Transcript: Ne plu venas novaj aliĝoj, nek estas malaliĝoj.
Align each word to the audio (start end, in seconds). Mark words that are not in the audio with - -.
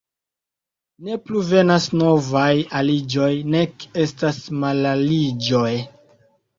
Ne 1.07 1.17
plu 1.25 1.41
venas 1.49 1.85
novaj 2.03 2.49
aliĝoj, 2.81 3.31
nek 3.59 3.89
estas 4.09 4.45
malaliĝoj. 4.67 5.73